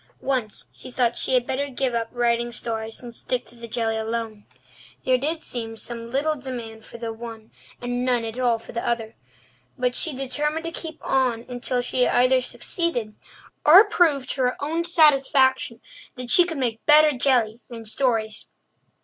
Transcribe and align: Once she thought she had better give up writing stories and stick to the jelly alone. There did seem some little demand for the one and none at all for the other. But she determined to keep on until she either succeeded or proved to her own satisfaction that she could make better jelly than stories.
Once 0.19 0.67
she 0.71 0.89
thought 0.89 1.15
she 1.15 1.35
had 1.35 1.45
better 1.45 1.67
give 1.69 1.93
up 1.93 2.09
writing 2.11 2.51
stories 2.51 3.03
and 3.03 3.13
stick 3.13 3.45
to 3.45 3.53
the 3.53 3.67
jelly 3.67 3.95
alone. 3.95 4.47
There 5.05 5.19
did 5.19 5.43
seem 5.43 5.77
some 5.77 6.09
little 6.09 6.33
demand 6.33 6.85
for 6.85 6.97
the 6.97 7.13
one 7.13 7.51
and 7.79 8.03
none 8.03 8.25
at 8.25 8.39
all 8.39 8.57
for 8.57 8.71
the 8.71 8.83
other. 8.83 9.15
But 9.77 9.93
she 9.95 10.15
determined 10.15 10.65
to 10.65 10.71
keep 10.71 10.97
on 11.05 11.45
until 11.47 11.81
she 11.81 12.07
either 12.07 12.41
succeeded 12.41 13.13
or 13.63 13.83
proved 13.83 14.31
to 14.31 14.41
her 14.41 14.55
own 14.59 14.85
satisfaction 14.85 15.81
that 16.15 16.31
she 16.31 16.45
could 16.45 16.57
make 16.57 16.83
better 16.87 17.11
jelly 17.15 17.59
than 17.69 17.85
stories. 17.85 18.47